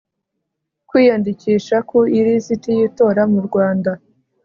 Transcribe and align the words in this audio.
Kwiyandikisha 0.87 1.77
ku 1.89 1.99
ilisiti 2.17 2.69
y 2.77 2.81
itora 2.87 3.21
mu 3.31 3.39
Rwanda 3.47 3.91